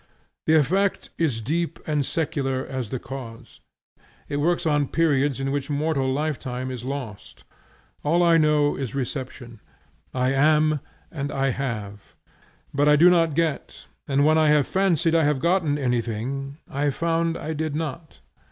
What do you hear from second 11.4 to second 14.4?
have: but I do not get, and when